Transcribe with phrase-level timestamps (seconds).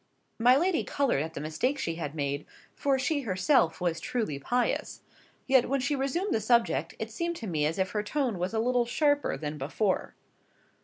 [0.39, 5.01] My lady coloured at the mistake she had made; for she herself was truly pious.
[5.45, 8.51] Yet when she resumed the subject, it seemed to me as if her tone was
[8.55, 10.15] a little sharper than before.